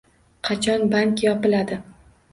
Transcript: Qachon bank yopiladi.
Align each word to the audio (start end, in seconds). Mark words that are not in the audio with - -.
Qachon 0.47 0.87
bank 0.95 1.23
yopiladi. 1.27 1.79